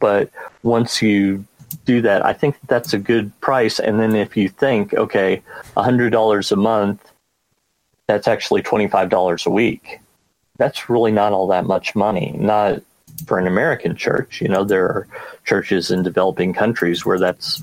but 0.00 0.30
once 0.62 1.00
you 1.02 1.44
do 1.84 2.00
that, 2.02 2.24
I 2.24 2.32
think 2.32 2.56
that's 2.66 2.92
a 2.92 2.98
good 2.98 3.38
price. 3.40 3.78
And 3.78 4.00
then 4.00 4.14
if 4.14 4.36
you 4.36 4.48
think, 4.48 4.94
okay, 4.94 5.42
hundred 5.76 6.10
dollars 6.10 6.50
a 6.50 6.56
month, 6.56 7.12
that's 8.06 8.28
actually 8.28 8.62
twenty 8.62 8.88
five 8.88 9.08
dollars 9.08 9.46
a 9.46 9.50
week. 9.50 10.00
That's 10.56 10.90
really 10.90 11.12
not 11.12 11.32
all 11.32 11.46
that 11.48 11.66
much 11.66 11.94
money. 11.94 12.34
Not 12.36 12.82
for 13.26 13.38
an 13.38 13.46
American 13.46 13.96
church. 13.96 14.40
You 14.40 14.48
know, 14.48 14.64
there 14.64 14.84
are 14.84 15.08
churches 15.44 15.90
in 15.90 16.02
developing 16.02 16.52
countries 16.52 17.04
where 17.04 17.18
that's 17.18 17.62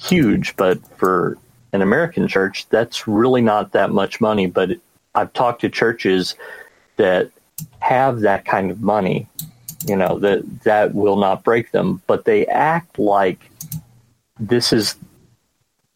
huge, 0.00 0.56
but 0.56 0.78
for 0.98 1.38
an 1.72 1.82
American 1.82 2.28
church, 2.28 2.66
that's 2.68 3.08
really 3.08 3.40
not 3.40 3.72
that 3.72 3.90
much 3.90 4.20
money. 4.20 4.46
But 4.46 4.70
I've 5.14 5.32
talked 5.32 5.60
to 5.62 5.68
churches 5.68 6.34
that 6.96 7.30
have 7.80 8.20
that 8.20 8.44
kind 8.44 8.70
of 8.70 8.80
money, 8.80 9.26
you 9.86 9.96
know, 9.96 10.18
that 10.18 10.62
that 10.64 10.94
will 10.94 11.16
not 11.16 11.44
break 11.44 11.70
them, 11.70 12.02
but 12.06 12.24
they 12.24 12.46
act 12.46 12.98
like 12.98 13.50
this 14.38 14.72
is 14.72 14.96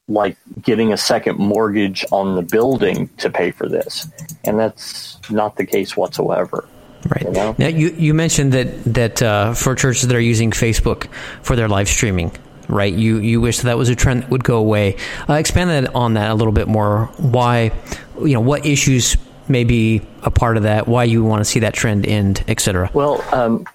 like 0.08 0.36
getting 0.62 0.92
a 0.92 0.96
second 0.96 1.36
mortgage 1.38 2.04
on 2.12 2.36
the 2.36 2.42
building 2.42 3.08
to 3.18 3.28
pay 3.28 3.50
for 3.50 3.68
this. 3.68 4.08
And 4.44 4.58
that's 4.58 5.18
not 5.30 5.56
the 5.56 5.66
case 5.66 5.96
whatsoever. 5.96 6.68
Right. 7.08 7.22
You 7.22 7.30
know? 7.32 7.54
Now 7.58 7.68
you, 7.68 7.90
you 7.90 8.14
mentioned 8.14 8.52
that 8.52 8.84
that 8.94 9.22
uh, 9.22 9.54
for 9.54 9.74
churches 9.74 10.08
that 10.08 10.16
are 10.16 10.20
using 10.20 10.50
Facebook 10.50 11.08
for 11.42 11.56
their 11.56 11.68
live 11.68 11.88
streaming, 11.88 12.32
right? 12.68 12.92
You 12.92 13.18
you 13.18 13.40
wish 13.40 13.58
that 13.60 13.78
was 13.78 13.88
a 13.88 13.94
trend 13.94 14.24
that 14.24 14.30
would 14.30 14.44
go 14.44 14.58
away. 14.58 14.96
Uh, 15.28 15.34
expand 15.34 15.70
that 15.70 15.94
on 15.94 16.14
that 16.14 16.30
a 16.30 16.34
little 16.34 16.52
bit 16.52 16.68
more. 16.68 17.06
Why, 17.18 17.72
you 18.18 18.34
know, 18.34 18.40
what 18.40 18.66
issues 18.66 19.16
may 19.48 19.64
be 19.64 20.02
a 20.22 20.30
part 20.30 20.56
of 20.56 20.64
that? 20.64 20.88
Why 20.88 21.04
you 21.04 21.22
want 21.22 21.40
to 21.40 21.44
see 21.44 21.60
that 21.60 21.74
trend 21.74 22.06
end, 22.06 22.44
etc. 22.48 22.90
Well, 22.92 23.22
um, 23.32 23.66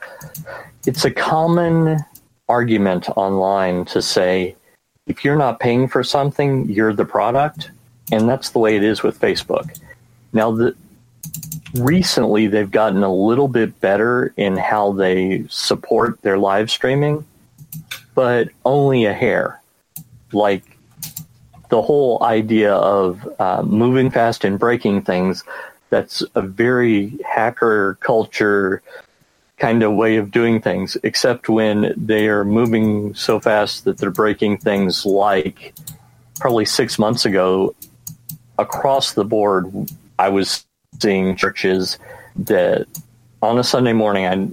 it's 0.86 1.06
a 1.06 1.12
common 1.12 2.00
argument 2.50 3.08
online 3.16 3.86
to 3.86 4.02
say 4.02 4.56
if 5.08 5.24
you're 5.24 5.38
not 5.38 5.60
paying 5.60 5.88
for 5.88 6.04
something, 6.04 6.70
you're 6.70 6.94
the 6.94 7.06
product, 7.06 7.72
and 8.12 8.28
that's 8.30 8.50
the 8.50 8.60
way 8.60 8.76
it 8.76 8.84
is 8.84 9.04
with 9.04 9.20
Facebook. 9.20 9.80
Now, 10.34 10.52
the, 10.52 10.76
recently 11.74 12.48
they've 12.48 12.72
gotten 12.72 13.04
a 13.04 13.14
little 13.14 13.48
bit 13.48 13.80
better 13.80 14.34
in 14.38 14.58
how 14.58 14.92
they 14.92 15.46
support 15.50 16.22
their 16.22 16.38
live 16.38 16.70
streaming, 16.70 17.26
but 18.16 18.50
only 18.66 19.06
a 19.06 19.14
hair. 19.14 19.62
Like 20.32 20.64
the 21.70 21.82
whole 21.82 22.24
idea 22.24 22.74
of 22.74 23.28
uh, 23.40 23.64
moving 23.64 24.12
fast 24.12 24.44
and 24.44 24.60
breaking 24.60 25.04
things, 25.04 25.44
that's 25.90 26.24
a 26.36 26.42
very 26.42 27.18
hacker 27.26 27.98
culture 28.02 28.82
kind 29.58 29.84
of 29.84 29.94
way 29.94 30.18
of 30.18 30.32
doing 30.32 30.60
things, 30.60 30.98
except 31.04 31.48
when 31.48 31.94
they 31.96 32.28
are 32.28 32.44
moving 32.44 33.14
so 33.14 33.40
fast 33.40 33.86
that 33.86 33.98
they're 33.98 34.10
breaking 34.10 34.58
things 34.58 35.06
like 35.06 35.74
probably 36.40 36.66
six 36.66 36.98
months 36.98 37.26
ago 37.26 37.76
across 38.58 39.14
the 39.14 39.24
board. 39.24 39.72
I 40.18 40.30
was 40.30 40.66
seeing 41.02 41.36
churches 41.36 41.98
that 42.36 42.88
on 43.42 43.58
a 43.58 43.64
Sunday 43.64 43.94
morning, 43.94 44.26
I 44.26 44.50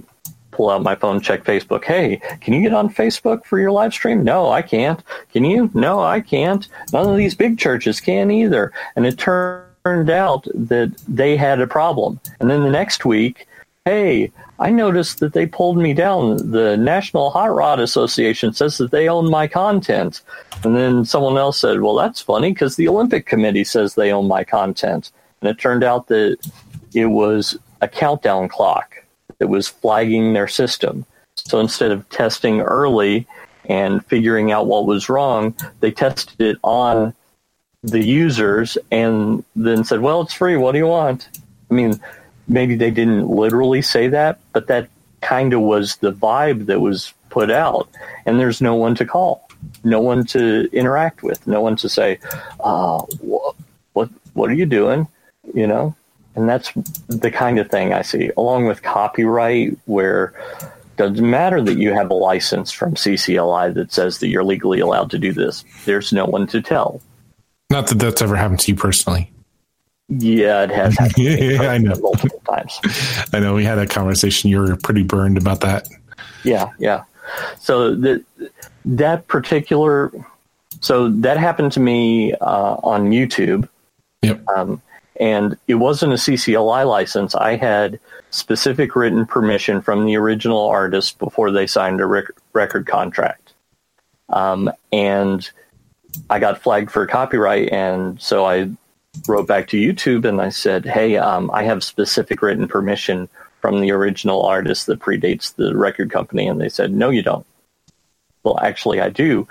pull 0.51 0.69
out 0.69 0.83
my 0.83 0.95
phone, 0.95 1.21
check 1.21 1.43
Facebook. 1.43 1.85
Hey, 1.85 2.21
can 2.41 2.53
you 2.53 2.61
get 2.61 2.73
on 2.73 2.93
Facebook 2.93 3.45
for 3.45 3.59
your 3.59 3.71
live 3.71 3.93
stream? 3.93 4.23
No, 4.23 4.49
I 4.49 4.61
can't. 4.61 5.01
Can 5.31 5.45
you? 5.45 5.69
No, 5.73 6.01
I 6.01 6.19
can't. 6.19 6.67
None 6.91 7.09
of 7.09 7.15
these 7.15 7.35
big 7.35 7.57
churches 7.57 8.01
can 8.01 8.29
either. 8.29 8.73
And 8.95 9.05
it 9.05 9.17
turned 9.17 10.09
out 10.09 10.47
that 10.53 10.91
they 11.07 11.37
had 11.37 11.61
a 11.61 11.67
problem. 11.67 12.19
And 12.39 12.49
then 12.49 12.63
the 12.63 12.69
next 12.69 13.05
week, 13.05 13.47
hey, 13.85 14.31
I 14.59 14.71
noticed 14.71 15.19
that 15.19 15.31
they 15.31 15.45
pulled 15.45 15.77
me 15.77 15.93
down. 15.93 16.51
The 16.51 16.75
National 16.75 17.29
Hot 17.29 17.55
Rod 17.55 17.79
Association 17.79 18.51
says 18.51 18.77
that 18.79 18.91
they 18.91 19.07
own 19.07 19.29
my 19.29 19.47
content. 19.47 20.21
And 20.65 20.75
then 20.75 21.05
someone 21.05 21.37
else 21.37 21.57
said, 21.57 21.79
well, 21.79 21.95
that's 21.95 22.19
funny 22.19 22.51
because 22.51 22.75
the 22.75 22.89
Olympic 22.89 23.25
Committee 23.25 23.63
says 23.63 23.95
they 23.95 24.11
own 24.11 24.27
my 24.27 24.43
content. 24.43 25.11
And 25.41 25.49
it 25.49 25.57
turned 25.59 25.83
out 25.83 26.07
that 26.07 26.37
it 26.93 27.05
was 27.05 27.57
a 27.81 27.87
countdown 27.87 28.49
clock 28.49 29.03
that 29.37 29.47
was 29.47 29.67
flagging 29.67 30.33
their 30.33 30.47
system. 30.47 31.05
So 31.35 31.59
instead 31.59 31.91
of 31.91 32.07
testing 32.09 32.61
early 32.61 33.25
and 33.65 34.05
figuring 34.05 34.51
out 34.51 34.67
what 34.67 34.85
was 34.85 35.07
wrong, 35.07 35.55
they 35.79 35.91
tested 35.91 36.41
it 36.41 36.57
on 36.63 37.13
the 37.83 38.03
users 38.03 38.77
and 38.91 39.45
then 39.55 39.83
said, 39.85 40.01
well, 40.01 40.21
it's 40.21 40.33
free. 40.33 40.57
What 40.57 40.73
do 40.73 40.79
you 40.79 40.87
want? 40.87 41.29
I 41.71 41.73
mean, 41.73 41.99
maybe 42.47 42.75
they 42.75 42.91
didn't 42.91 43.27
literally 43.29 43.81
say 43.81 44.09
that, 44.09 44.39
but 44.51 44.67
that 44.67 44.89
kind 45.21 45.53
of 45.53 45.61
was 45.61 45.95
the 45.97 46.11
vibe 46.11 46.65
that 46.65 46.81
was 46.81 47.13
put 47.29 47.49
out. 47.49 47.87
And 48.25 48.39
there's 48.39 48.59
no 48.59 48.75
one 48.75 48.95
to 48.95 49.05
call. 49.05 49.47
no 49.83 50.01
one 50.01 50.25
to 50.25 50.69
interact 50.71 51.23
with, 51.23 51.45
no 51.47 51.61
one 51.61 51.75
to 51.77 51.89
say, 51.89 52.19
uh, 52.59 52.99
what, 53.21 53.55
what, 53.93 54.09
what 54.33 54.49
are 54.49 54.53
you 54.53 54.65
doing? 54.65 55.07
You 55.53 55.67
know, 55.67 55.95
and 56.35 56.47
that's 56.47 56.71
the 57.07 57.31
kind 57.31 57.59
of 57.59 57.69
thing 57.69 57.93
I 57.93 58.01
see, 58.01 58.31
along 58.37 58.67
with 58.67 58.81
copyright, 58.83 59.77
where 59.85 60.33
doesn't 60.99 61.29
matter 61.29 61.61
that 61.61 61.77
you 61.77 61.93
have 61.93 62.09
a 62.09 62.13
license 62.13 62.71
from 62.71 62.93
CCLI 62.93 63.73
that 63.73 63.91
says 63.91 64.19
that 64.19 64.27
you're 64.27 64.43
legally 64.43 64.81
allowed 64.81 65.09
to 65.11 65.17
do 65.17 65.31
this. 65.31 65.63
There's 65.85 66.11
no 66.11 66.25
one 66.25 66.45
to 66.47 66.61
tell. 66.61 67.01
Not 67.69 67.87
that 67.87 67.99
that's 67.99 68.21
ever 68.21 68.35
happened 68.35 68.59
to 68.61 68.71
you 68.71 68.77
personally. 68.77 69.31
Yeah, 70.09 70.63
it 70.63 70.71
has 70.71 70.97
happened 70.97 71.17
yeah, 71.17 71.61
I 71.69 71.77
know. 71.77 71.95
multiple 72.01 72.41
times. 72.49 72.79
I 73.33 73.39
know 73.39 73.53
we 73.53 73.63
had 73.63 73.77
a 73.77 73.87
conversation. 73.87 74.49
You 74.49 74.59
were 74.59 74.75
pretty 74.75 75.03
burned 75.03 75.37
about 75.37 75.61
that. 75.61 75.87
Yeah, 76.43 76.69
yeah. 76.79 77.03
So 77.59 77.95
that 77.95 78.25
that 78.85 79.27
particular, 79.27 80.11
so 80.81 81.09
that 81.09 81.37
happened 81.37 81.71
to 81.73 81.79
me 81.79 82.33
uh, 82.33 82.75
on 82.83 83.11
YouTube. 83.11 83.69
Yep. 84.21 84.45
Um, 84.49 84.81
and 85.19 85.57
it 85.67 85.75
wasn't 85.75 86.13
a 86.13 86.15
CCLI 86.15 86.87
license. 86.87 87.35
I 87.35 87.55
had 87.57 87.99
specific 88.31 88.95
written 88.95 89.25
permission 89.25 89.81
from 89.81 90.05
the 90.05 90.15
original 90.15 90.67
artist 90.67 91.19
before 91.19 91.51
they 91.51 91.67
signed 91.67 91.99
a 91.99 92.05
rec- 92.05 92.31
record 92.53 92.87
contract. 92.87 93.53
Um, 94.29 94.71
and 94.93 95.49
I 96.29 96.39
got 96.39 96.61
flagged 96.61 96.91
for 96.91 97.05
copyright, 97.05 97.69
and 97.71 98.21
so 98.21 98.45
I 98.45 98.69
wrote 99.27 99.47
back 99.47 99.67
to 99.69 99.77
YouTube 99.77 100.25
and 100.25 100.39
I 100.39 100.49
said, 100.49 100.85
"Hey, 100.85 101.17
um, 101.17 101.49
I 101.51 101.63
have 101.63 101.83
specific 101.83 102.41
written 102.41 102.67
permission 102.67 103.27
from 103.61 103.81
the 103.81 103.91
original 103.91 104.43
artist 104.43 104.85
that 104.85 104.99
predates 104.99 105.53
the 105.53 105.75
record 105.75 106.11
company," 106.11 106.47
and 106.47 106.61
they 106.61 106.69
said, 106.69 106.93
"No, 106.93 107.09
you 107.09 107.23
don't." 107.23 107.45
Well, 108.43 108.59
actually, 108.59 109.01
I 109.01 109.09
do, 109.09 109.47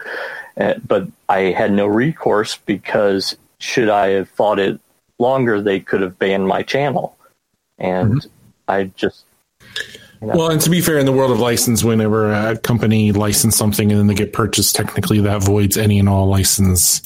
uh, 0.59 0.75
but 0.87 1.09
I 1.29 1.41
had 1.41 1.73
no 1.73 1.87
recourse 1.87 2.57
because 2.65 3.37
should 3.59 3.89
I 3.89 4.11
have 4.11 4.29
fought 4.31 4.59
it 4.59 4.81
longer, 5.19 5.61
they 5.61 5.81
could 5.81 6.01
have 6.01 6.19
banned 6.19 6.47
my 6.47 6.63
channel, 6.63 7.17
and 7.79 8.15
mm-hmm. 8.15 8.29
I 8.69 8.85
just. 8.97 9.25
You 10.21 10.27
know. 10.27 10.37
Well, 10.37 10.51
and 10.51 10.61
to 10.61 10.71
be 10.71 10.81
fair, 10.81 10.99
in 10.99 11.07
the 11.07 11.13
world 11.13 11.31
of 11.31 11.39
license, 11.39 11.85
whenever 11.85 12.33
a 12.33 12.57
company 12.59 13.13
licenses 13.13 13.57
something 13.57 13.91
and 13.93 14.01
then 14.01 14.07
they 14.09 14.15
get 14.15 14.33
purchased, 14.33 14.75
technically 14.75 15.21
that 15.21 15.43
voids 15.43 15.77
any 15.77 16.01
and 16.01 16.09
all 16.09 16.27
license 16.27 17.03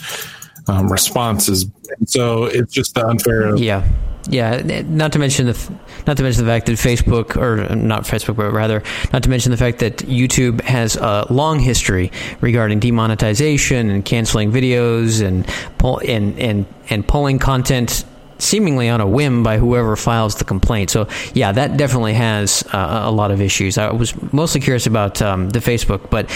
um, 0.67 0.91
responses. 0.91 1.67
So 2.07 2.45
it's 2.45 2.73
just 2.73 2.95
the 2.95 3.07
unfair. 3.07 3.55
Yeah. 3.57 3.87
Yeah, 4.29 4.63
not 4.87 5.13
to 5.13 5.19
mention 5.19 5.47
the 5.47 5.73
not 6.07 6.17
to 6.17 6.23
mention 6.23 6.45
the 6.45 6.51
fact 6.51 6.67
that 6.67 6.73
Facebook 6.73 7.37
or 7.37 7.75
not 7.75 8.05
Facebook, 8.05 8.37
but 8.37 8.53
rather 8.53 8.83
not 9.13 9.25
to 9.25 9.31
mention 9.31 9.51
the 9.51 9.57
fact 9.57 9.81
that 9.81 9.97
YouTube 9.99 10.61
has 10.61 10.95
a 10.97 11.27
long 11.29 11.59
history 11.59 12.13
regarding 12.41 12.79
demonetization 12.79 13.91
and 13.91 14.05
canceling 14.05 14.53
videos 14.53 15.27
and 15.27 15.47
pull, 15.79 15.99
and 16.07 16.39
and 16.39 16.67
and 16.89 17.07
pulling 17.07 17.41
content 17.41 18.05
seemingly 18.39 18.89
on 18.89 19.01
a 19.01 19.07
whim 19.07 19.43
by 19.43 19.59
whoever 19.59 19.97
files 19.97 20.37
the 20.37 20.45
complaint. 20.45 20.91
So 20.91 21.09
yeah, 21.35 21.51
that 21.53 21.77
definitely 21.77 22.15
has 22.15 22.63
uh, 22.73 23.03
a 23.05 23.11
lot 23.11 23.33
of 23.33 23.41
issues. 23.41 23.77
I 23.77 23.91
was 23.93 24.15
mostly 24.33 24.61
curious 24.61 24.87
about 24.87 25.21
um, 25.21 25.51
the 25.51 25.59
Facebook, 25.59 26.11
but 26.11 26.31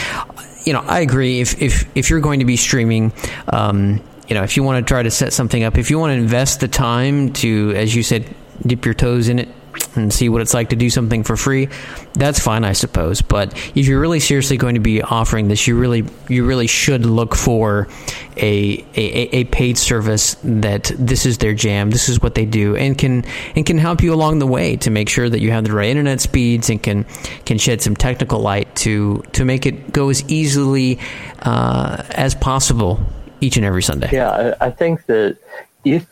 you 0.64 0.72
know, 0.72 0.80
I 0.80 1.00
agree. 1.00 1.40
If 1.40 1.62
if 1.62 1.88
if 1.96 2.10
you're 2.10 2.20
going 2.20 2.40
to 2.40 2.46
be 2.46 2.56
streaming. 2.56 3.12
Um, 3.52 4.02
you 4.28 4.34
know, 4.34 4.42
if 4.42 4.56
you 4.56 4.62
want 4.62 4.84
to 4.84 4.88
try 4.88 5.02
to 5.02 5.10
set 5.10 5.32
something 5.32 5.62
up, 5.62 5.78
if 5.78 5.90
you 5.90 5.98
want 5.98 6.10
to 6.10 6.16
invest 6.16 6.60
the 6.60 6.68
time 6.68 7.32
to, 7.34 7.72
as 7.76 7.94
you 7.94 8.02
said, 8.02 8.34
dip 8.66 8.84
your 8.84 8.94
toes 8.94 9.28
in 9.28 9.38
it 9.38 9.48
and 9.94 10.12
see 10.12 10.28
what 10.28 10.40
it's 10.40 10.54
like 10.54 10.70
to 10.70 10.76
do 10.76 10.90
something 10.90 11.22
for 11.22 11.36
free, 11.36 11.68
that's 12.14 12.40
fine, 12.40 12.64
I 12.64 12.72
suppose. 12.72 13.22
But 13.22 13.54
if 13.76 13.86
you're 13.86 14.00
really 14.00 14.20
seriously 14.20 14.56
going 14.56 14.74
to 14.74 14.80
be 14.80 15.02
offering 15.02 15.48
this, 15.48 15.66
you 15.66 15.78
really 15.78 16.04
you 16.28 16.44
really 16.44 16.66
should 16.66 17.06
look 17.06 17.34
for 17.34 17.88
a, 18.36 18.84
a, 18.94 19.36
a 19.36 19.44
paid 19.44 19.78
service 19.78 20.36
that 20.42 20.90
this 20.96 21.26
is 21.26 21.38
their 21.38 21.54
jam, 21.54 21.90
this 21.90 22.08
is 22.08 22.20
what 22.20 22.34
they 22.34 22.46
do, 22.46 22.76
and 22.76 22.96
can 22.96 23.24
and 23.54 23.64
can 23.64 23.78
help 23.78 24.02
you 24.02 24.12
along 24.12 24.38
the 24.38 24.46
way 24.46 24.76
to 24.76 24.90
make 24.90 25.08
sure 25.08 25.28
that 25.28 25.40
you 25.40 25.50
have 25.50 25.64
the 25.64 25.72
right 25.72 25.88
internet 25.88 26.20
speeds 26.20 26.70
and 26.70 26.82
can 26.82 27.04
can 27.44 27.58
shed 27.58 27.80
some 27.82 27.94
technical 27.94 28.40
light 28.40 28.74
to 28.76 29.22
to 29.32 29.44
make 29.44 29.66
it 29.66 29.92
go 29.92 30.08
as 30.08 30.28
easily 30.28 30.98
uh, 31.40 32.02
as 32.10 32.34
possible 32.34 33.00
each 33.40 33.56
and 33.56 33.66
every 33.66 33.82
Sunday. 33.82 34.08
Yeah, 34.12 34.54
I 34.60 34.70
think 34.70 35.06
that 35.06 35.38
if 35.84 36.06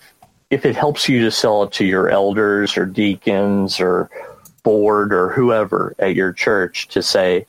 if 0.51 0.65
it 0.65 0.77
helps 0.77 1.09
you 1.09 1.21
to 1.23 1.31
sell 1.31 1.65
it 1.65 1.73
to 1.73 1.85
your 1.85 2.09
elders 2.09 2.77
or 2.77 2.87
deacons 2.87 3.81
or 3.81 4.11
board 4.63 5.13
or 5.13 5.31
whoever 5.31 5.95
at 5.99 6.15
your 6.15 6.33
church 6.33 6.89
to 6.89 7.03
say 7.03 7.47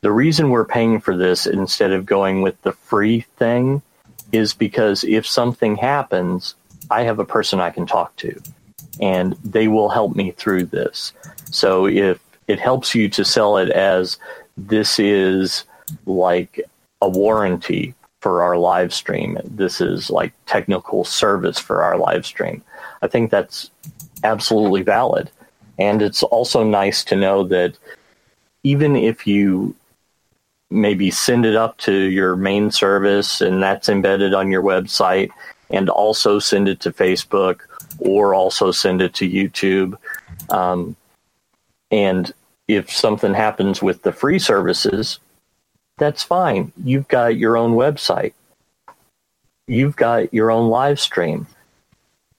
the 0.00 0.12
reason 0.12 0.50
we're 0.50 0.64
paying 0.64 1.00
for 1.00 1.16
this 1.16 1.46
instead 1.46 1.92
of 1.92 2.06
going 2.06 2.42
with 2.42 2.60
the 2.62 2.72
free 2.72 3.20
thing 3.36 3.82
is 4.32 4.54
because 4.54 5.04
if 5.04 5.26
something 5.26 5.76
happens, 5.76 6.54
I 6.90 7.02
have 7.02 7.18
a 7.18 7.24
person 7.24 7.60
I 7.60 7.70
can 7.70 7.86
talk 7.86 8.14
to 8.16 8.40
and 9.00 9.34
they 9.44 9.68
will 9.68 9.88
help 9.88 10.14
me 10.14 10.32
through 10.32 10.64
this. 10.64 11.12
So 11.50 11.86
if 11.86 12.20
it 12.46 12.60
helps 12.60 12.94
you 12.94 13.08
to 13.10 13.24
sell 13.24 13.56
it 13.56 13.70
as 13.70 14.18
this 14.56 14.98
is 14.98 15.64
like 16.06 16.60
a 17.00 17.08
warranty 17.08 17.94
for 18.20 18.42
our 18.42 18.56
live 18.56 18.92
stream. 18.92 19.38
This 19.44 19.80
is 19.80 20.10
like 20.10 20.32
technical 20.46 21.04
service 21.04 21.58
for 21.58 21.82
our 21.82 21.96
live 21.96 22.26
stream. 22.26 22.62
I 23.02 23.06
think 23.06 23.30
that's 23.30 23.70
absolutely 24.24 24.82
valid. 24.82 25.30
And 25.78 26.02
it's 26.02 26.22
also 26.24 26.64
nice 26.64 27.04
to 27.04 27.16
know 27.16 27.44
that 27.44 27.78
even 28.64 28.96
if 28.96 29.26
you 29.26 29.74
maybe 30.70 31.10
send 31.10 31.46
it 31.46 31.56
up 31.56 31.78
to 31.78 31.92
your 31.92 32.36
main 32.36 32.70
service 32.70 33.40
and 33.40 33.62
that's 33.62 33.88
embedded 33.88 34.34
on 34.34 34.50
your 34.50 34.62
website 34.62 35.30
and 35.70 35.88
also 35.88 36.38
send 36.38 36.68
it 36.68 36.80
to 36.80 36.90
Facebook 36.90 37.60
or 37.98 38.34
also 38.34 38.70
send 38.70 39.00
it 39.00 39.14
to 39.14 39.28
YouTube. 39.28 39.96
Um, 40.50 40.96
and 41.90 42.32
if 42.66 42.90
something 42.90 43.32
happens 43.32 43.80
with 43.80 44.02
the 44.02 44.12
free 44.12 44.38
services, 44.38 45.18
that's 45.98 46.22
fine. 46.22 46.72
You've 46.82 47.08
got 47.08 47.36
your 47.36 47.56
own 47.56 47.72
website. 47.72 48.32
You've 49.66 49.96
got 49.96 50.32
your 50.32 50.50
own 50.50 50.70
live 50.70 50.98
stream. 50.98 51.46